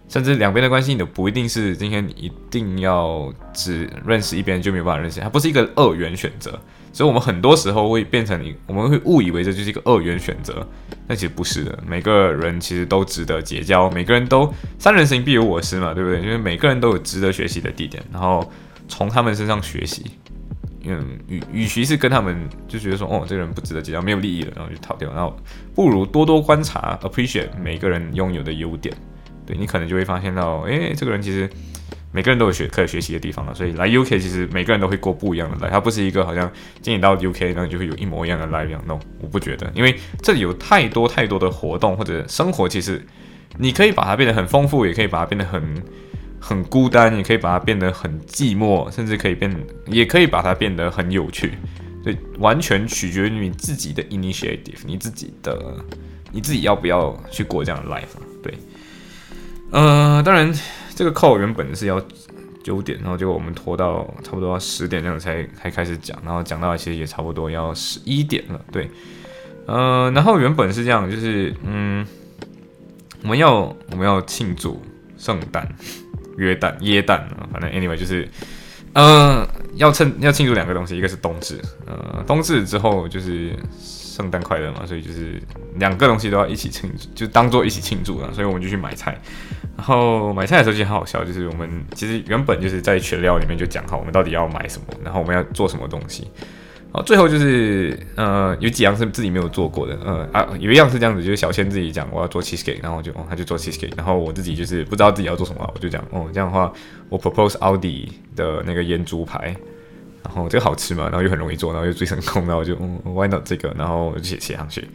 [0.07, 6.57] 甚至两边的关系，你都不一定是今天你一定要只认识一边就没有办法认识，它不是一个二元选择。
[6.93, 10.67] 所以，我们很多时候会变成你，我们会误以为这就是一个二元选择，
[11.07, 11.77] 但其实不是的。
[11.85, 16.21] 每个人其实都值得结交，每个人都三人行必有我师嘛，对不对？
[16.21, 18.49] 因为每个人都有值得学习的地点，然后
[18.87, 20.05] 从他们身上学习。
[20.89, 25.35] 嗯，与与其是跟他们就觉得说，哦，这个人不值得结交，没有利益了，然后就逃掉，然后
[25.75, 28.95] 不如多多观察，appreciate 每个人拥有的优点。
[29.47, 31.49] 对你可能就会发现到，哎，这个人其实
[32.11, 33.53] 每个人都有学可以学习的地方了。
[33.55, 38.83] 所以来 UK 其实每个人都会过不一样的 life，它不是一个好像今年到 UK 然后就会有一模一样的 life 一样。
[38.85, 43.03] No，我不觉得，因为这里有太多太多的活动或者生活，其实
[43.57, 45.83] 你可以把它变得很丰富，也可以把它变得很
[46.39, 49.55] 很孤单，也可以把它变得很寂寞，甚至可以变，
[49.87, 51.51] 也可以把它变得很有趣。
[52.03, 55.75] 所以完全取决于你自己的 initiative，你自己的
[56.31, 58.15] 你自己要不要去过这样的 life。
[58.41, 58.53] 对，
[59.71, 60.53] 呃，当然
[60.95, 62.01] 这个 call 原本是要
[62.63, 68.59] 九点，然后结果我们拖到差不多要十点这样才才开始讲，然后讲到其实也差不多要十一点了。
[68.71, 68.89] 对，
[69.65, 72.05] 呃，然后原本是这样，就是嗯，
[73.23, 74.81] 我们要我们要庆祝
[75.17, 75.67] 圣诞、
[76.37, 78.27] 约旦、耶诞啊，反正 anyway 就是。
[78.99, 85.39] 嗯，要趁要庆祝两个东西，一个是冬至，呃，冬至之后就是圣诞快乐嘛，所以就是
[85.75, 89.15] 两个东西都要一起庆祝，就当做一起庆祝了，所以我们就去买菜。
[89.77, 96.27] 然后买菜的时候其实很好笑，就是我们其实原本就是在全料里面就讲好我们到底要买什么，然后我们要做什么东西。
[96.93, 106.71] 哦，最后就是，呃，有几样是自己没有做过的，呃啊，有一样是这样子，就是小千自己讲我要做 cheesecake，然后就，哦，他就做 cheesecake，然后我自己就是不知道自己要做什么，我就讲，哦，这样的话，
[107.09, 109.53] 我 propose 奥迪的那个腌猪排，
[110.23, 114.87] 然后这个好吃嘛，然后又很容易做，然后又最成功，然后就，嗯，why not 这个，然后就写写上去，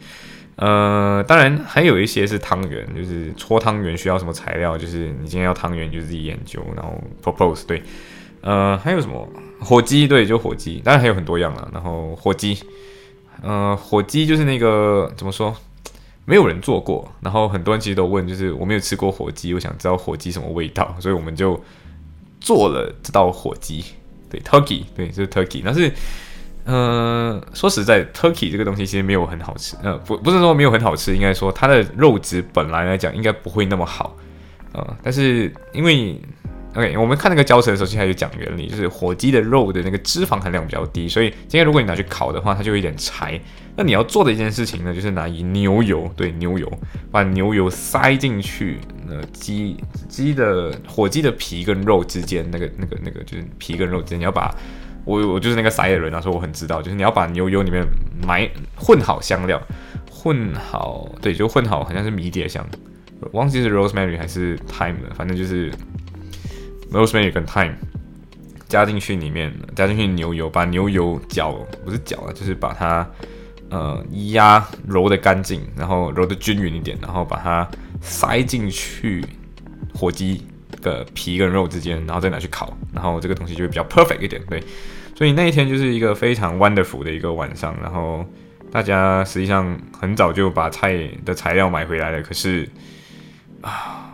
[0.55, 7.81] 呃，当然还有一些是汤圆，就是搓汤圆需要什么材料，就是你今天要汤圆你就自己研究，然后 propose 对，
[8.41, 9.25] 呃，还有什么？
[9.63, 11.69] 火鸡对，就火鸡，当然还有很多样了。
[11.73, 12.57] 然后火鸡，
[13.41, 15.55] 呃，火鸡就是那个怎么说，
[16.25, 17.09] 没有人做过。
[17.21, 21.59] 然后很多人其实都问，就是我没有吃过火鸡，我想知道火鸡什么味道，所以我们就
[22.39, 23.83] 做了这道火鸡。
[24.29, 25.61] 对，turkey，对，就是 turkey。
[25.63, 25.91] 但是，
[26.65, 29.75] 呃，说实在，turkey 这个东西其实没有很好吃。
[29.83, 34.17] 呃，不，不是说没有很好吃，应该说它的肉质本来来讲应该不会那么好。
[34.71, 36.19] 呃，但是因为
[36.75, 43.39] OK，我们看那个教程的时候，其实还有讲原理，就是火鸡的肉的那个脂肪含量比较低，所以今天如果你拿去烤的话，它就有点柴。
[43.75, 46.71] 那你要做的一件事情呢，就是拿以牛油，对牛油，
[47.11, 54.55] 把牛油塞进去，那鸡鸡的火鸡的皮跟肉之间，那个那个那个就是皮跟肉之间，你要把
[55.05, 57.85] 我我就是那个塞的人啊，说我很知道，就是你要把牛油里面
[58.25, 59.61] 埋混好香料，
[60.09, 62.67] 混好，对，就混好，好像是迷迭香，
[63.31, 65.71] 忘记是 rosemary 还是 thyme 了，反正就是。
[66.93, 67.73] Rosemary 跟 thyme
[68.69, 71.51] 加进去里面，加进去牛油，把牛油搅，
[71.83, 73.07] 不是搅啊，就是把它
[73.69, 77.69] 呃压揉的干净，然后揉的均匀一点，然后把它
[78.01, 79.23] 塞进去
[79.93, 80.43] 火鸡
[80.81, 84.41] 的皮跟肉之间，然后再拿去烤，然后这个东西就会比较 perfect 一点。
[84.49, 84.63] 对，
[85.15, 88.25] 所以那一天就是一个非常 wonderful 的一个晚上，然后
[88.71, 92.67] 大家实际上很早就把菜的材料买回来了，可是
[93.61, 94.09] 啊。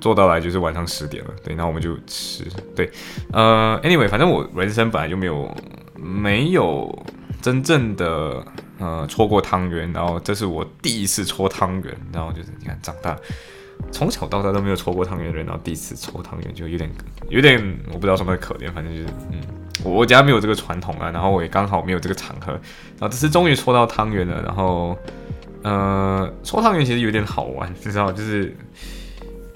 [0.00, 2.90] 做到来就是晚上十点了，对，然后我们就吃，对，
[3.32, 5.52] 呃，anyway，反正我人生本来就没有
[5.96, 7.06] 没有
[7.42, 8.44] 真正的
[8.78, 13.16] 呃搓过汤圆，然后这是我第一次搓汤圆，然后就是你看长大
[13.90, 16.90] 从小到大都没有搓过汤圆的人，然后第一次搓汤圆就有点
[17.28, 19.40] 有点我不知道什么可怜，反正就是嗯，
[19.84, 24.96] 我我家没有这个传统啊，然后我也刚好没有这个场合，然后这次终于搓到汤圆了，然后
[25.62, 28.54] 呃搓汤圆其实有点好玩，你知道就是。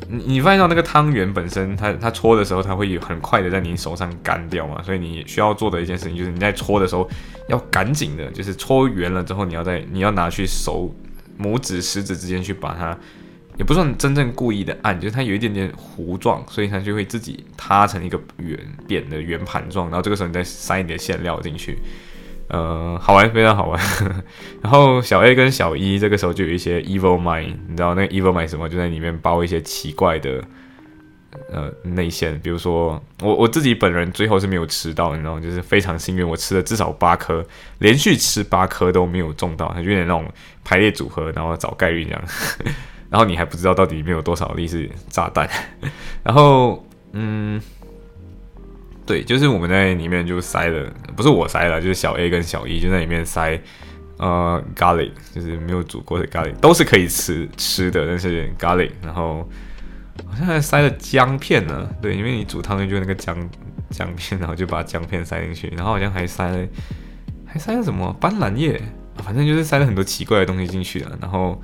[0.08, 4.82] 你你发现到那个汤圆本身，它它搓的时候，它会很快的在你手上干掉嘛？
[4.82, 7.08] 所以你需要做的一件事情就是你在搓的时候
[7.48, 10.94] 要赶紧的，就是搓圆了之后，你要在你要拿去手
[11.40, 12.96] 拇指食指之间去把它，
[13.58, 21.78] 也不算真正故意的按，就是它有一点点糊状，所以它就会自己塌成一个圆扁的圆盘状，然后这个时候你再塞你的馅料进去。
[22.48, 23.80] 呃，好玩，非常好玩。
[24.60, 28.68] 然后小 A 跟小一这个时候就有一些 evil mind，你知道那个 evil mind 什么？
[28.68, 30.42] 就在里面包一些奇怪的
[31.50, 37.42] 呃内馅，比如说我我自己本人最后是没有吃到，你知道，就是非常幸运，我吃了至少八颗，
[37.78, 40.26] 连续吃八颗都没有中到，它有点那种
[40.62, 42.22] 排列组合，然后找概率这样。
[43.08, 45.48] 然后你还不知道到底里面有多少粒是炸弹。
[46.22, 47.58] 然后嗯。
[49.04, 53.60] 对，就是我们在里面就塞了，不是我塞了，就是小 A 跟小 E 就在里面塞，
[54.18, 59.48] 呃，garlic，就是没有煮过的 garlic，都是可以吃吃的，但是 garlic，然后
[60.26, 63.36] 好像还塞了姜片呢，对，因为你煮汤圆就那个姜
[63.90, 66.66] 姜片，然后就把姜片塞进去，然后好像还塞了
[67.44, 68.80] 还塞了什么斑斓叶，
[69.16, 71.60] 反正就是塞了很多奇怪的东西进去了，然后。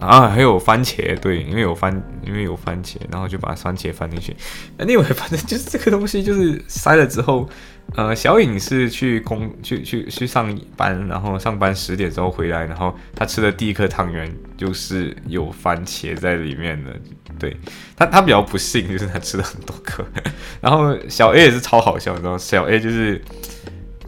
[0.00, 4.34] 啊，还有番茄，对，因为有番，因为有番茄，然后就把番茄放进去。
[4.78, 7.46] 那另外，反正就是这个东西，就是塞了之后，
[7.94, 16.90] 呃，小颖是去工去去去上班，然后上班十点之后回来，然后他吃的第一颗汤圆就是有番茄在里面的。
[17.38, 17.56] 对
[17.96, 20.04] 他，他比较不幸，就是他吃了很多颗。
[20.60, 23.22] 然后小 A 也是超好笑，你知道，小 A 就是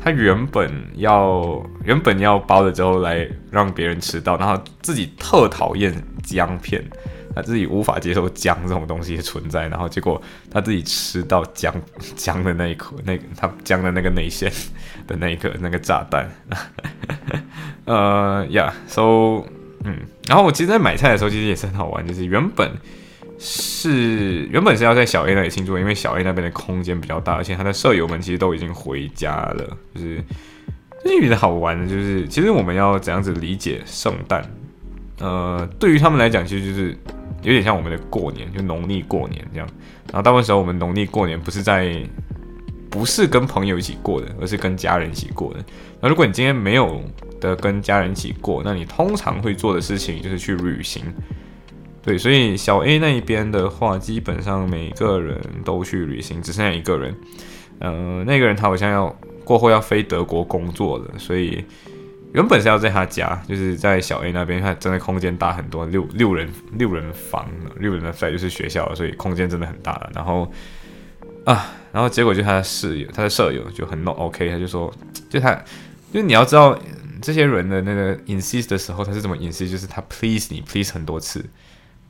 [0.02, 6.82] 他原本要原本要包了之后来让别人吃到，然后自己特讨厌姜片。
[7.34, 11.74] 他自己无法接受姜这种东西的存在，然后结果他自己吃到姜
[12.14, 14.52] 姜的那一颗，那他姜的那个内馅
[15.06, 16.30] 的那一个那个炸弹，
[17.86, 19.42] 呃呀，so
[19.82, 19.96] 嗯，
[20.28, 22.70] 然后我其实，在买菜的时候其实也是很好玩，就是原本
[23.44, 30.22] 是原本是要在小 A 那里庆祝，因为小 A 那边的空间比较大，而且他的舍友们其实都已经回家了，就是
[31.04, 34.48] 这比较好玩的，就是其实我们要怎样子理解圣诞，
[35.18, 36.96] 呃，对于他们来讲，其实就是。
[37.42, 39.66] 有点像我们的过年，就农历过年这样。
[40.06, 41.92] 然后大部分时候我们农历过年不是在，
[42.88, 45.58] 不是跟朋友一起过的，而是跟家人一起过的。
[46.00, 47.02] 那如果你今天没有
[47.40, 51.02] 的跟家人一起过，那你通常会做的事情就是去旅行。
[52.02, 57.14] 对，所以小 A 那一边的话，基本上每个人都去旅行，只剩下一个人。
[57.78, 61.64] 呃，那个人他好像要过后要飞德国工作了，所以。
[62.34, 66.48] 原本是要在他家，就是在小 A 那边，他真的空间大很多，六六人
[66.78, 67.46] 六人房，
[67.76, 70.10] 六人的 flat 就是学校，所以空间真的很大了。
[70.14, 70.50] 然后
[71.44, 74.90] 啊，然后结果就他的室友，他的舍友就很 no OK，他就说，
[75.28, 75.62] 就他，
[76.10, 76.74] 就你要知道
[77.20, 81.44] 这些人的那个 insist 的时候，他是怎么 insist，就是他 please 你 please 很多次，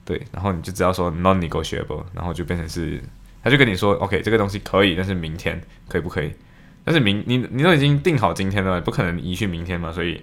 [0.05, 3.01] 对，然后你就只要说 non negotiable，然后就变成是，
[3.43, 6.33] 他就跟你说 OK，这个东西可以，但是明天可以不可以？
[6.85, 10.21] 但是明你你都已经定好今天了，不可能移去明天嘛，所以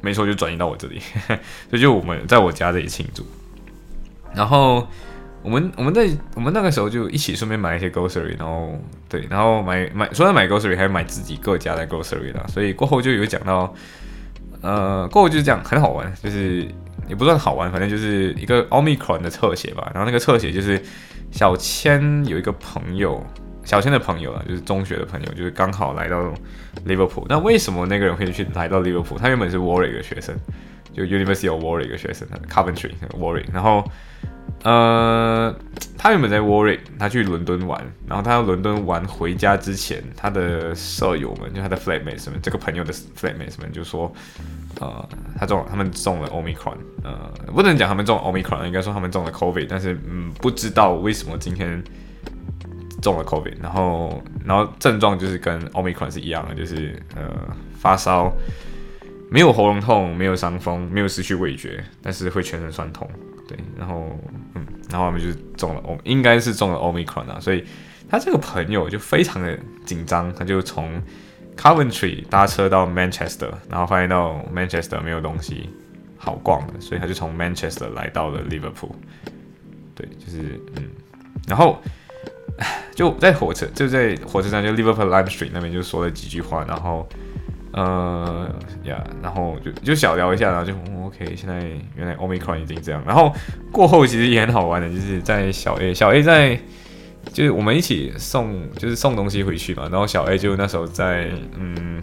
[0.00, 1.00] 没错就转移到我这里，
[1.68, 3.26] 所以就我们在我家这里庆祝。
[4.32, 4.86] 然后
[5.42, 13.74] 我们我们在我们那个时候就一起顺便买一些 grocery，然后对，然后买买除了买 grocery 还买自己各家的 grocery 啦，所以过后就有讲到，
[14.60, 16.68] 呃，过后就是这样很好玩，就是
[17.10, 19.90] 也不算好玩，反正就是一个 omicron 的侧写吧。
[19.92, 20.80] 然后那个侧写就是
[21.30, 23.22] 小千有一个朋友。
[23.62, 26.32] 小千的朋友啊，就是中学的朋友，就是刚好来到
[26.86, 27.26] Liverpool。
[27.28, 29.18] 那为什么那个人会去来到 Liverpool？？
[29.18, 30.34] 他原本是 Warwick 的学生，
[30.94, 33.44] 就 University of Warwick 的学生，Coventry Warwick。
[33.52, 33.84] 然后，
[34.64, 35.54] 呃，
[36.02, 37.78] 他原本在 Warwick，他去伦敦玩。
[38.08, 44.10] 然后他伦敦玩回家之前，他的舍友们，就他的 flatmates 们，这个朋友的 flatmates 们就说，
[44.80, 45.06] 呃，
[45.38, 46.78] 他中了，他们中了 Omicron。
[47.04, 49.66] 呃，不能讲他们中了 Omicron，应该说他们中了 Covid。
[49.68, 51.84] 但是，嗯，不知道为什么今天。
[53.02, 57.22] 中了 COVID，然后然后症状就是跟 Omicron 是一样的，就是呃
[57.78, 58.30] 发烧，
[59.30, 63.08] 没有喉咙痛，没有伤风，没有失去味觉，但是会全身酸痛，
[63.50, 64.06] 对，然后
[64.54, 67.64] 嗯，然后我们就中了 O，应该是中了 Omicron 啊，所以
[68.08, 71.02] 他这个朋友就非常的紧张，他就从
[71.56, 75.68] Coventry 搭车到 Manchester，然后发现到 Manchester 没有东西
[76.16, 78.92] 好逛的，所以他就从 Manchester 来到了 Liverpool，
[79.96, 80.84] 对，就是嗯，
[81.48, 81.82] 然后。
[82.94, 87.08] 就在火车就在火车站，就 Liverpool Lime Street 那边就说了几句话，然后
[87.72, 88.48] 呃
[88.84, 90.72] 呀，然后就就小聊一下，然后就
[91.04, 91.36] OK。
[91.36, 93.32] 现在原来 Omicron 已经这样，然后
[93.70, 96.58] 过后其实也很好玩的，就是在小 A 小 A 在
[97.32, 102.02] 就是我们一起送就是送东西回去嘛，然后小 A 就那时候在嗯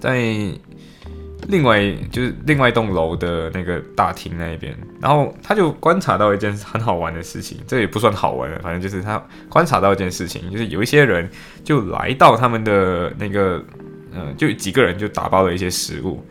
[0.00, 0.24] 在。
[1.48, 11.30] 另外就是另外一栋楼的那个大厅那一边，然后他就观察到一件很好玩的事情，这也不算好玩的，反正就是他观察到一件事情，就是有一些人
[11.62, 13.62] 就来到他们的那个，
[14.16, 16.24] 嗯，就几个人就打包了一些食物，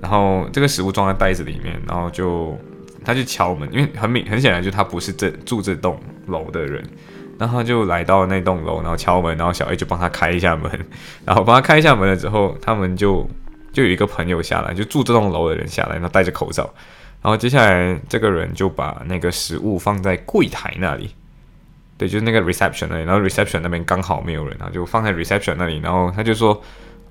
[0.00, 2.56] 然后这个食物装在袋子里面，然后就
[3.04, 6.84] 他就敲门，因为很明很显然就他不是这住这栋楼的人，
[7.38, 10.70] 然后他就来到那栋楼，然后敲门，然后小 A 就帮他开一下门，
[11.24, 13.28] 然后帮他开一下门了之后，他们就。
[13.72, 16.68] 就有一个朋友下来，就住这栋楼的人下来，然后戴着口罩，
[17.22, 21.14] 然后接下来这个人就把那个食物放在柜台那里，
[21.96, 26.60] 对，就是那个 reception 那里，然后 reception 那边刚好没有人，然后就放在 reception 那里，然后他就说，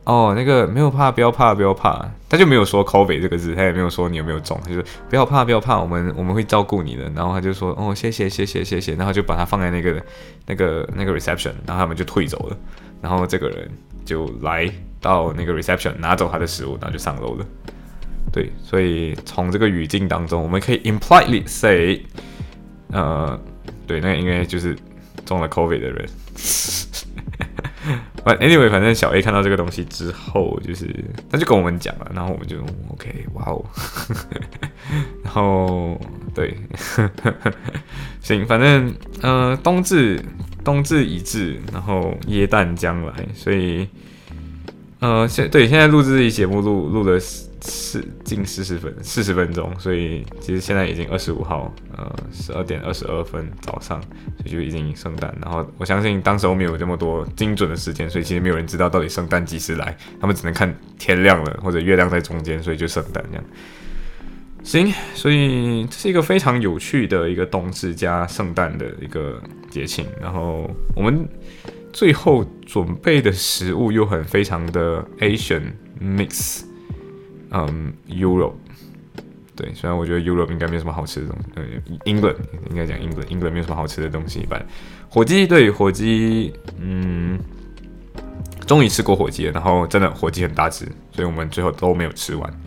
[0.10, 10.04] 哦，那个没有怕，不要怕，不要怕，他就没有说 COVID 这个字，他也没有说你有没有中，他就说不要怕，不要怕，我们我们会照顾你的，然后他就说，哦，谢谢，谢谢，谢谢，然后就把它放在那个
[10.48, 12.58] 那个那个 reception，然后他们就退走了，
[13.02, 13.70] 然后这个人
[14.04, 14.70] 就来。
[15.02, 17.46] 到那个 reception 拿走他的食物，然后就上楼了。
[18.34, 22.04] 对，所以从这个语境当中，我们可以 impliedly say，
[22.92, 23.40] 呃，
[23.88, 24.76] 对，那应该就是
[25.26, 26.10] 中了 COVID 的人。
[28.24, 30.88] 反 anyway，反正小 A 看到这个东西之后，就是
[31.30, 32.58] 他就跟我们讲了，然后我们就
[32.92, 33.64] OK，哇哦，
[35.24, 36.00] 然后
[36.34, 36.56] 对，
[38.22, 40.20] 行，反正呃，冬至
[40.64, 43.88] 冬至已至，然后耶诞将来，所以。
[45.02, 47.18] 呃，现对现在录制这期节目录录的
[47.62, 54.02] 四近四十分四十分钟，所以其实现在已经二十五号，呃，十二点二十二分早上，
[54.38, 55.36] 所以就已经圣诞。
[55.42, 63.44] 然后我相信当时候没有这么多精准的时间，所以其实没有人知道到底圣诞几时来，他们只能看天亮了或者月亮在中间，所以就圣诞这样。
[64.62, 70.06] 行，所以这是一个非常有趣的一个冬至加圣诞的一个节庆。
[70.22, 71.28] 然后我们
[71.94, 76.64] 最后准备的食物又很非常的 Asian mix，
[77.52, 78.54] 嗯，Europe。
[79.56, 81.64] 对，虽然我觉得 Europe 应该没有什么好吃的东西，呃
[82.06, 82.38] ，England
[82.70, 84.40] 应该讲 England，England 没有什么好吃的东西。
[84.40, 84.66] 一般
[85.10, 87.38] 火鸡，对火鸡，嗯，
[88.66, 92.62] 终于吃过火鸡了，然后真的火鸡很大只，所以我们最后都没有吃完。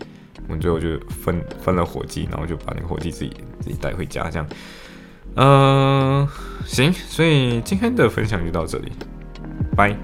[0.49, 4.47] 我们最后就分分了火鸡，然后就把那个火鸡自己自己带回家，这样。
[5.37, 6.29] 嗯，
[6.67, 8.93] 行，所以今天的分享就到这里，
[9.75, 9.97] 拜。